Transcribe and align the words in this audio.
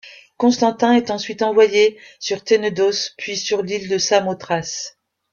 Constantin 0.37 0.93
est 0.93 1.11
ensuite 1.11 1.43
envoyé 1.43 1.99
sur 2.19 2.43
Tenedos 2.43 3.11
puis 3.19 3.37
sur 3.37 3.61
l'île 3.61 3.87
de 3.87 3.99
Samothrace. 3.99 4.97